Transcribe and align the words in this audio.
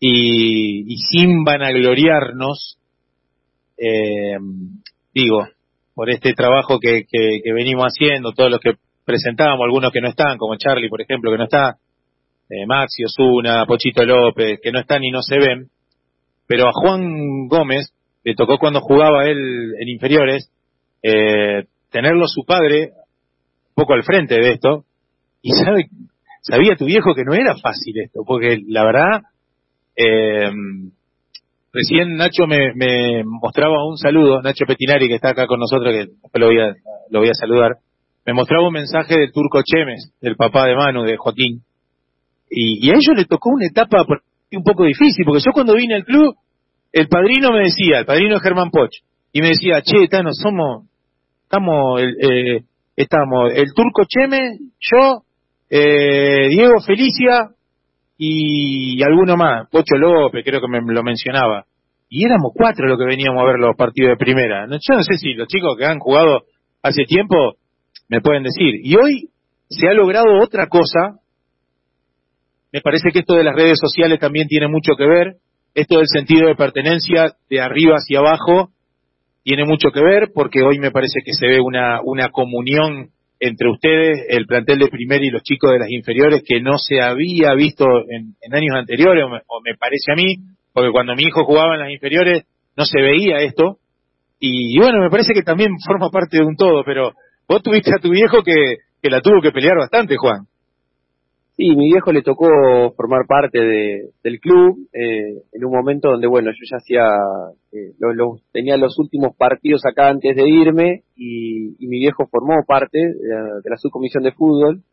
y, 0.00 0.92
y 0.92 0.96
sin 0.98 1.44
vanagloriarnos, 1.44 2.78
eh, 3.76 4.36
digo, 5.14 5.46
por 5.94 6.10
este 6.10 6.32
trabajo 6.32 6.78
que, 6.78 7.04
que, 7.10 7.52
venimos 7.52 7.86
haciendo, 7.86 8.32
todos 8.32 8.50
los 8.50 8.60
que 8.60 8.74
presentábamos, 9.04 9.64
algunos 9.64 9.90
que 9.92 10.00
no 10.00 10.08
están, 10.08 10.38
como 10.38 10.56
Charlie, 10.56 10.88
por 10.88 11.00
ejemplo, 11.00 11.30
que 11.30 11.38
no 11.38 11.44
está, 11.44 11.76
eh, 12.50 12.66
Maxi 12.66 13.04
Osuna, 13.04 13.66
Pochito 13.66 14.04
López, 14.04 14.60
que 14.62 14.70
no 14.70 14.80
están 14.80 15.02
y 15.02 15.10
no 15.10 15.22
se 15.22 15.38
ven, 15.38 15.68
pero 16.46 16.68
a 16.68 16.72
Juan 16.72 17.48
Gómez 17.48 17.92
le 18.24 18.34
tocó 18.34 18.58
cuando 18.58 18.80
jugaba 18.80 19.24
él 19.24 19.74
en 19.80 19.88
inferiores, 19.88 20.50
eh, 21.02 21.64
tenerlo 21.90 22.26
su 22.28 22.44
padre 22.44 22.92
un 23.68 23.74
poco 23.74 23.94
al 23.94 24.04
frente 24.04 24.34
de 24.36 24.52
esto, 24.52 24.84
y 25.42 25.50
sabe, 25.52 25.86
sabía 26.42 26.76
tu 26.76 26.84
viejo 26.84 27.14
que 27.14 27.24
no 27.24 27.34
era 27.34 27.56
fácil 27.56 27.98
esto, 28.00 28.22
porque 28.26 28.60
la 28.68 28.84
verdad, 28.84 29.22
eh, 29.98 30.50
recién 31.72 32.16
Nacho 32.16 32.46
me, 32.46 32.72
me, 32.74 33.24
mostraba 33.24 33.84
un 33.84 33.98
saludo, 33.98 34.40
Nacho 34.40 34.64
Petinari 34.64 35.08
que 35.08 35.16
está 35.16 35.30
acá 35.30 35.46
con 35.48 35.58
nosotros, 35.58 35.92
que 35.92 36.38
lo 36.38 36.46
voy 36.46 36.60
a, 36.60 36.74
lo 37.10 37.18
voy 37.18 37.28
a 37.28 37.34
saludar, 37.34 37.78
me 38.24 38.32
mostraba 38.32 38.68
un 38.68 38.74
mensaje 38.74 39.18
del 39.18 39.32
turco 39.32 39.60
Chemes, 39.62 40.12
del 40.20 40.36
papá 40.36 40.66
de 40.66 40.76
Manu, 40.76 41.02
de 41.02 41.16
Joaquín, 41.16 41.62
y, 42.48 42.88
a 42.90 42.94
ellos 42.94 43.16
le 43.16 43.24
tocó 43.24 43.50
una 43.50 43.66
etapa 43.66 44.06
un 44.52 44.62
poco 44.62 44.84
difícil, 44.84 45.24
porque 45.26 45.42
yo 45.44 45.52
cuando 45.52 45.74
vine 45.74 45.96
al 45.96 46.04
club, 46.04 46.36
el 46.92 47.08
padrino 47.08 47.50
me 47.50 47.64
decía, 47.64 47.98
el 47.98 48.06
padrino 48.06 48.36
de 48.36 48.40
Germán 48.40 48.70
Poch, 48.70 48.94
y 49.32 49.42
me 49.42 49.48
decía, 49.48 49.82
che, 49.82 50.06
Tano, 50.08 50.30
somos, 50.32 50.84
estamos, 51.42 52.00
eh, 52.02 52.62
estamos 52.94 53.52
el 53.52 53.74
turco 53.74 54.04
Cheme, 54.06 54.58
yo, 54.78 55.22
eh, 55.68 56.48
Diego 56.50 56.80
Felicia 56.80 57.50
y, 58.18 59.00
alguno 59.04 59.36
más, 59.36 59.68
Pocho 59.70 59.96
López, 59.96 60.44
creo 60.44 60.60
que 60.60 60.68
me 60.68 60.92
lo 60.92 61.02
mencionaba. 61.04 61.64
Y 62.10 62.24
éramos 62.24 62.52
cuatro 62.54 62.88
los 62.88 62.98
que 62.98 63.04
veníamos 63.04 63.40
a 63.40 63.46
ver 63.46 63.58
los 63.58 63.76
partidos 63.76 64.10
de 64.10 64.16
primera. 64.16 64.66
Yo 64.66 64.94
no 64.96 65.02
sé 65.04 65.18
si 65.18 65.34
los 65.34 65.46
chicos 65.46 65.76
que 65.78 65.84
han 65.84 66.00
jugado 66.00 66.42
hace 66.82 67.04
tiempo 67.04 67.54
me 68.08 68.20
pueden 68.20 68.42
decir. 68.42 68.74
Y 68.82 68.96
hoy 68.96 69.28
se 69.68 69.88
ha 69.88 69.92
logrado 69.92 70.42
otra 70.42 70.66
cosa. 70.66 71.20
Me 72.72 72.80
parece 72.80 73.10
que 73.12 73.20
esto 73.20 73.34
de 73.34 73.44
las 73.44 73.54
redes 73.54 73.78
sociales 73.78 74.18
también 74.18 74.48
tiene 74.48 74.68
mucho 74.68 74.94
que 74.96 75.06
ver. 75.06 75.36
Esto 75.74 75.98
del 75.98 76.08
sentido 76.08 76.48
de 76.48 76.56
pertenencia 76.56 77.34
de 77.48 77.60
arriba 77.60 77.96
hacia 77.96 78.18
abajo 78.18 78.70
tiene 79.44 79.64
mucho 79.64 79.90
que 79.90 80.02
ver 80.02 80.30
porque 80.34 80.62
hoy 80.62 80.78
me 80.78 80.90
parece 80.90 81.20
que 81.24 81.34
se 81.34 81.46
ve 81.46 81.60
una, 81.60 82.00
una 82.02 82.30
comunión 82.30 83.10
entre 83.40 83.70
ustedes, 83.70 84.26
el 84.28 84.46
plantel 84.46 84.78
de 84.78 84.88
primera 84.88 85.24
y 85.24 85.30
los 85.30 85.42
chicos 85.42 85.72
de 85.72 85.78
las 85.78 85.90
inferiores 85.90 86.42
que 86.46 86.60
no 86.60 86.78
se 86.78 87.00
había 87.00 87.54
visto 87.54 87.84
en, 88.08 88.34
en 88.40 88.54
años 88.54 88.74
anteriores, 88.74 89.24
o 89.24 89.28
me, 89.28 89.38
o 89.46 89.60
me, 89.64 89.76
parece 89.78 90.12
a 90.12 90.16
mí, 90.16 90.36
porque 90.72 90.90
cuando 90.90 91.14
mi 91.14 91.24
hijo 91.24 91.44
jugaba 91.44 91.74
en 91.74 91.80
las 91.80 91.90
inferiores 91.90 92.44
no 92.76 92.84
se 92.84 93.00
veía 93.00 93.38
esto. 93.38 93.78
Y, 94.40 94.76
y, 94.76 94.78
bueno, 94.78 95.00
me 95.00 95.10
parece 95.10 95.32
que 95.34 95.42
también 95.42 95.72
forma 95.84 96.10
parte 96.10 96.38
de 96.38 96.44
un 96.44 96.56
todo, 96.56 96.82
pero 96.84 97.12
vos 97.48 97.62
tuviste 97.62 97.90
a 97.94 98.00
tu 98.00 98.10
viejo 98.10 98.42
que, 98.42 98.76
que 99.02 99.10
la 99.10 99.20
tuvo 99.20 99.40
que 99.40 99.52
pelear 99.52 99.76
bastante, 99.76 100.16
Juan. 100.16 100.46
Sí, 101.58 101.74
mi 101.74 101.86
viejo 101.86 102.12
le 102.12 102.22
tocó 102.22 102.46
formar 102.96 103.26
parte 103.26 103.58
de, 103.58 104.10
del 104.22 104.38
club 104.38 104.78
eh, 104.92 105.42
en 105.52 105.64
un 105.64 105.72
momento 105.72 106.08
donde, 106.08 106.28
bueno, 106.28 106.52
yo 106.52 106.64
ya 106.70 106.76
hacía, 106.76 107.02
eh, 107.72 107.94
lo, 107.98 108.12
lo, 108.14 108.36
tenía 108.52 108.76
los 108.76 108.96
últimos 108.96 109.34
partidos 109.36 109.84
acá 109.84 110.08
antes 110.08 110.36
de 110.36 110.48
irme 110.48 111.02
y, 111.16 111.74
y 111.84 111.88
mi 111.88 111.98
viejo 111.98 112.28
formó 112.30 112.62
parte 112.64 112.96
de, 112.96 113.10
de 113.64 113.70
la 113.70 113.76
subcomisión 113.76 114.22
de 114.22 114.30
fútbol. 114.30 114.84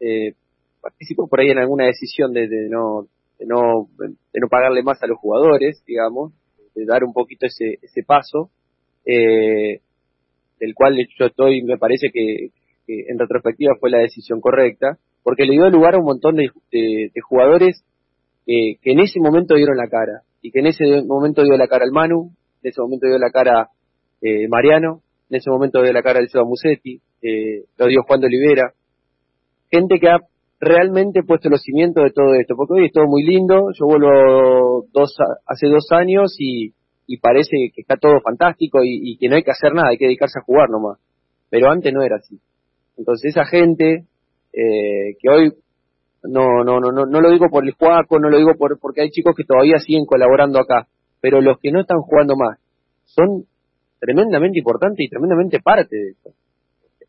Eh, 0.00 0.32
participó 0.80 1.28
por 1.28 1.40
ahí 1.40 1.50
en 1.50 1.58
alguna 1.58 1.84
decisión 1.84 2.32
de, 2.32 2.48
de, 2.48 2.70
no, 2.70 3.08
de, 3.38 3.44
no, 3.44 3.86
de 3.98 4.40
no 4.40 4.48
pagarle 4.48 4.82
más 4.82 5.02
a 5.02 5.06
los 5.06 5.18
jugadores, 5.18 5.84
digamos, 5.86 6.32
de 6.74 6.86
dar 6.86 7.04
un 7.04 7.12
poquito 7.12 7.44
ese, 7.44 7.78
ese 7.82 8.02
paso, 8.04 8.48
eh, 9.04 9.80
del 10.60 10.74
cual 10.74 10.96
yo 11.18 11.26
estoy, 11.26 11.60
me 11.62 11.76
parece 11.76 12.06
que 12.10 12.52
en 12.88 13.18
retrospectiva 13.18 13.74
fue 13.78 13.90
la 13.90 13.98
decisión 13.98 14.40
correcta 14.40 14.98
porque 15.26 15.44
le 15.44 15.54
dio 15.54 15.68
lugar 15.70 15.96
a 15.96 15.98
un 15.98 16.04
montón 16.04 16.36
de, 16.36 16.52
jugadores 17.20 17.84
eh, 18.46 18.76
que 18.80 18.92
en 18.92 19.00
ese 19.00 19.18
momento 19.18 19.56
dieron 19.56 19.76
la 19.76 19.88
cara, 19.88 20.22
y 20.40 20.52
que 20.52 20.60
en 20.60 20.68
ese 20.68 21.02
momento 21.04 21.42
dio 21.42 21.56
la 21.56 21.66
cara 21.66 21.84
al 21.84 21.90
Manu, 21.90 22.30
en 22.62 22.70
ese 22.70 22.80
momento 22.80 23.08
dio 23.08 23.18
la 23.18 23.30
cara 23.30 23.70
eh, 24.22 24.46
Mariano, 24.46 25.00
en 25.28 25.38
ese 25.38 25.50
momento 25.50 25.82
dio 25.82 25.92
la 25.92 26.04
cara 26.04 26.20
el 26.20 26.28
Seba 26.28 26.44
Musetti, 26.44 27.00
eh, 27.22 27.64
lo 27.76 27.88
dio 27.88 28.04
Juan 28.04 28.20
de 28.20 28.28
Olivera, 28.28 28.72
gente 29.68 29.98
que 29.98 30.08
ha 30.08 30.20
realmente 30.60 31.24
puesto 31.24 31.48
los 31.48 31.60
cimientos 31.60 32.04
de 32.04 32.12
todo 32.12 32.32
esto, 32.34 32.54
porque 32.56 32.74
hoy 32.74 32.86
es 32.86 32.92
todo 32.92 33.08
muy 33.08 33.24
lindo, 33.24 33.72
yo 33.76 33.84
vuelvo 33.84 34.86
dos, 34.92 35.12
hace 35.44 35.66
dos 35.66 35.88
años 35.90 36.36
y, 36.38 36.72
parece 37.20 37.72
que 37.74 37.80
está 37.80 37.96
todo 37.96 38.20
fantástico 38.20 38.78
y 38.84 39.18
que 39.18 39.28
no 39.28 39.34
hay 39.34 39.42
que 39.42 39.50
hacer 39.50 39.74
nada, 39.74 39.88
hay 39.88 39.98
que 39.98 40.06
dedicarse 40.06 40.38
a 40.38 40.44
jugar 40.44 40.70
nomás, 40.70 41.00
pero 41.50 41.68
antes 41.68 41.92
no 41.92 42.04
era 42.04 42.14
así. 42.14 42.38
Entonces 42.96 43.34
esa 43.34 43.44
gente 43.44 44.04
eh, 44.56 45.16
que 45.20 45.28
hoy 45.28 45.52
no, 46.22 46.64
no, 46.64 46.80
no, 46.80 46.90
no, 46.90 47.04
no 47.04 47.20
lo 47.20 47.30
digo 47.30 47.48
por 47.50 47.64
el 47.64 47.72
Juaco, 47.72 48.18
no 48.18 48.30
lo 48.30 48.38
digo 48.38 48.54
por, 48.58 48.78
porque 48.80 49.02
hay 49.02 49.10
chicos 49.10 49.34
que 49.36 49.44
todavía 49.44 49.78
siguen 49.78 50.06
colaborando 50.06 50.58
acá, 50.58 50.88
pero 51.20 51.40
los 51.42 51.58
que 51.60 51.70
no 51.70 51.80
están 51.80 52.00
jugando 52.00 52.36
más 52.36 52.58
son 53.04 53.44
tremendamente 54.00 54.58
importantes 54.58 55.04
y 55.06 55.10
tremendamente 55.10 55.60
parte 55.60 55.94
de 55.94 56.10
esto. 56.10 56.30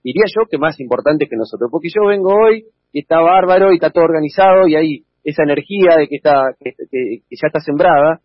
Diría 0.03 0.25
yo 0.27 0.45
que 0.49 0.57
más 0.57 0.79
importante 0.79 1.27
que 1.27 1.37
nosotros, 1.37 1.69
porque 1.71 1.87
yo 1.87 2.07
vengo 2.07 2.33
hoy 2.33 2.65
y 2.91 2.99
está 2.99 3.19
bárbaro 3.19 3.71
y 3.71 3.75
está 3.75 3.89
todo 3.91 4.03
organizado 4.03 4.67
y 4.67 4.75
hay 4.75 5.03
esa 5.23 5.43
energía 5.43 5.97
de 5.97 6.07
que 6.07 6.17
está 6.17 6.53
que, 6.59 6.71
que, 6.71 7.21
que 7.29 7.35
ya 7.35 7.47
está 7.47 7.59
sembrada, 7.59 8.19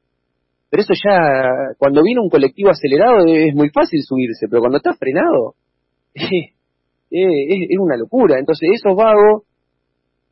pero 0.69 0.83
eso 0.83 0.94
ya 0.94 1.75
cuando 1.78 2.03
viene 2.03 2.21
un 2.21 2.31
colectivo 2.31 2.71
acelerado 2.71 3.25
es 3.27 3.54
muy 3.54 3.71
fácil 3.71 4.00
subirse, 4.03 4.47
pero 4.49 4.60
cuando 4.60 4.78
está 4.78 4.94
frenado 4.94 5.54
es, 7.12 7.70
es, 7.70 7.78
una 7.78 7.96
locura. 7.96 8.38
Entonces 8.38 8.70
esos 8.72 8.96
vagos 8.96 9.44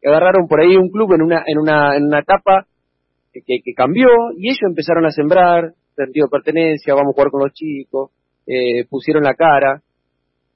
agarraron 0.04 0.48
por 0.48 0.60
ahí 0.60 0.76
un 0.76 0.88
club 0.88 1.12
en 1.14 1.22
una 1.22 1.44
en 1.46 1.58
una 1.58 1.96
en 1.96 2.04
una 2.04 2.20
etapa 2.20 2.66
que, 3.32 3.42
que, 3.62 3.74
cambió 3.74 4.08
y 4.36 4.48
ellos 4.48 4.62
empezaron 4.66 5.04
a 5.06 5.10
sembrar 5.10 5.72
sentido 5.94 6.26
de 6.26 6.30
pertenencia, 6.30 6.94
vamos 6.94 7.12
a 7.12 7.14
jugar 7.14 7.30
con 7.30 7.42
los 7.42 7.52
chicos, 7.52 8.10
eh, 8.46 8.84
pusieron 8.88 9.22
la 9.22 9.34
cara, 9.34 9.82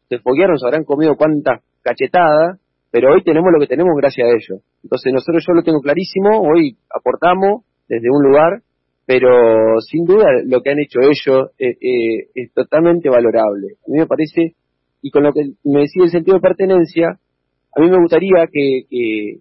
se 0.09 0.19
foguearon, 0.19 0.59
se 0.59 0.67
habrán 0.67 0.85
comido 0.85 1.17
cuantas 1.17 1.63
cachetadas, 1.83 2.59
pero 2.91 3.13
hoy 3.13 3.23
tenemos 3.23 3.53
lo 3.53 3.61
que 3.61 3.67
tenemos 3.67 3.93
gracias 3.97 4.27
a 4.27 4.31
ellos. 4.31 4.65
Entonces 4.83 5.13
nosotros 5.13 5.45
yo 5.47 5.55
lo 5.55 5.63
tengo 5.63 5.81
clarísimo, 5.81 6.41
hoy 6.41 6.77
aportamos 6.91 7.65
desde 7.89 8.09
un 8.11 8.23
lugar, 8.23 8.63
pero 9.07 9.81
sin 9.81 10.05
duda 10.05 10.27
lo 10.45 10.63
que 10.63 10.71
han 10.71 10.79
hecho 10.79 11.01
ellos 11.01 11.51
eh, 11.59 11.77
eh, 11.81 12.29
es 12.35 12.53
totalmente 12.53 13.09
valorable. 13.11 13.77
A 13.87 13.91
mí 13.91 13.99
me 13.99 14.07
parece 14.07 14.55
y 15.05 15.11
con 15.11 15.23
lo 15.23 15.35
que 15.35 15.43
me 15.65 15.81
decía 15.81 16.05
el 16.05 16.11
sentido 16.11 16.39
de 16.39 16.41
pertenencia, 16.41 17.19
a 17.77 17.81
mí 17.81 17.91
me 17.91 18.01
gustaría 18.01 18.47
que, 18.51 19.37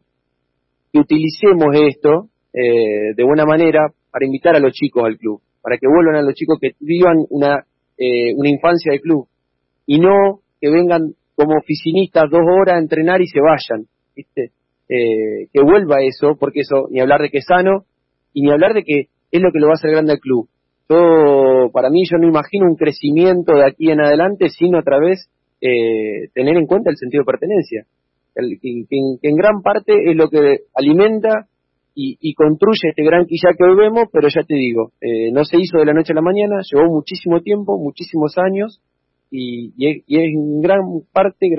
utilicemos 0.93 1.73
esto 1.87 2.27
eh, 2.53 3.15
de 3.15 3.23
buena 3.23 3.45
manera 3.45 3.87
para 4.11 4.25
invitar 4.25 4.57
a 4.57 4.59
los 4.59 4.73
chicos 4.73 5.05
al 5.05 5.17
club, 5.17 5.39
para 5.61 5.77
que 5.77 5.87
vuelvan 5.87 6.17
a 6.17 6.21
los 6.21 6.35
chicos 6.35 6.59
que 6.61 6.71
vivan 6.81 7.15
una, 7.29 7.63
eh, 7.97 8.35
una 8.35 8.49
infancia 8.49 8.91
de 8.91 8.99
club 8.99 9.25
y 9.87 9.99
no 9.99 10.41
que 10.59 10.69
vengan 10.69 11.13
como 11.33 11.57
oficinistas 11.57 12.29
dos 12.29 12.41
horas 12.41 12.75
a 12.75 12.79
entrenar 12.79 13.21
y 13.21 13.27
se 13.27 13.39
vayan, 13.39 13.87
¿viste? 14.13 14.51
Eh, 14.89 15.47
que 15.53 15.63
vuelva 15.63 16.03
eso, 16.03 16.35
porque 16.37 16.59
eso, 16.59 16.87
ni 16.91 16.99
hablar 16.99 17.21
de 17.21 17.29
que 17.29 17.37
es 17.37 17.45
sano 17.45 17.85
y 18.33 18.41
ni 18.41 18.51
hablar 18.51 18.73
de 18.73 18.83
que 18.83 19.07
es 19.31 19.41
lo 19.41 19.51
que 19.53 19.59
lo 19.59 19.67
va 19.67 19.73
a 19.73 19.79
hacer 19.79 19.91
grande 19.91 20.11
al 20.11 20.19
club. 20.19 20.49
Yo, 20.89 21.69
para 21.71 21.89
mí, 21.89 22.03
yo 22.03 22.17
no 22.17 22.27
imagino 22.27 22.65
un 22.65 22.75
crecimiento 22.75 23.53
de 23.53 23.65
aquí 23.65 23.89
en 23.89 24.01
adelante, 24.01 24.49
sino 24.49 24.77
a 24.77 24.83
través 24.83 25.29
eh, 25.63 26.27
tener 26.33 26.57
en 26.57 26.67
cuenta 26.67 26.89
el 26.89 26.97
sentido 26.97 27.21
de 27.21 27.31
pertenencia, 27.31 27.85
el, 28.35 28.59
que, 28.59 28.85
en 29.21 29.35
gran 29.35 29.61
parte 29.61 29.93
es 30.11 30.15
lo 30.15 30.29
que 30.29 30.63
alimenta 30.75 31.47
y, 31.95 32.17
y, 32.19 32.33
construye 32.33 32.89
este 32.89 33.03
gran 33.03 33.25
quilla 33.25 33.53
que 33.57 33.63
hoy 33.63 33.75
vemos, 33.77 34.09
pero 34.11 34.27
ya 34.27 34.43
te 34.43 34.55
digo, 34.55 34.91
eh, 34.99 35.31
no 35.31 35.45
se 35.45 35.57
hizo 35.57 35.77
de 35.77 35.85
la 35.85 35.93
noche 35.93 36.11
a 36.11 36.15
la 36.15 36.21
mañana, 36.21 36.61
llevó 36.69 36.91
muchísimo 36.91 37.39
tiempo, 37.41 37.77
muchísimos 37.77 38.37
años, 38.37 38.81
y, 39.31 39.71
y, 39.77 39.87
es, 39.89 40.03
y 40.07 40.17
es 40.17 40.33
en 40.33 40.61
gran 40.61 40.81
parte 41.13 41.49